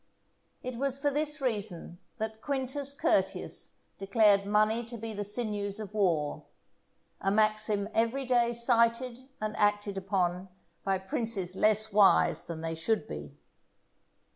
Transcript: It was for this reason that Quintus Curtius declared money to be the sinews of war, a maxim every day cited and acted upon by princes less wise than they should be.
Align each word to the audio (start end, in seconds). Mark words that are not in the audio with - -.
It 0.63 0.77
was 0.77 0.97
for 0.97 1.11
this 1.11 1.39
reason 1.41 1.99
that 2.17 2.41
Quintus 2.41 2.91
Curtius 2.91 3.73
declared 3.99 4.47
money 4.47 4.83
to 4.83 4.97
be 4.97 5.13
the 5.13 5.23
sinews 5.23 5.79
of 5.79 5.93
war, 5.93 6.47
a 7.19 7.29
maxim 7.29 7.87
every 7.93 8.25
day 8.25 8.51
cited 8.51 9.29
and 9.39 9.55
acted 9.57 9.99
upon 9.99 10.49
by 10.83 10.97
princes 10.97 11.55
less 11.55 11.93
wise 11.93 12.45
than 12.45 12.61
they 12.61 12.73
should 12.73 13.07
be. 13.07 13.37